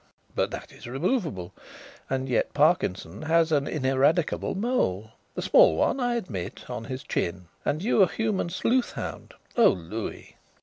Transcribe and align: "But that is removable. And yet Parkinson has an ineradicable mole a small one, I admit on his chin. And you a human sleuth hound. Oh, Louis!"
"But 0.33 0.49
that 0.49 0.71
is 0.71 0.87
removable. 0.87 1.53
And 2.09 2.27
yet 2.27 2.55
Parkinson 2.55 3.21
has 3.21 3.51
an 3.51 3.67
ineradicable 3.67 4.55
mole 4.55 5.11
a 5.37 5.43
small 5.43 5.75
one, 5.75 5.99
I 5.99 6.15
admit 6.15 6.67
on 6.67 6.85
his 6.85 7.03
chin. 7.03 7.49
And 7.63 7.83
you 7.83 8.01
a 8.01 8.07
human 8.07 8.49
sleuth 8.49 8.93
hound. 8.93 9.35
Oh, 9.55 9.69
Louis!" 9.73 10.37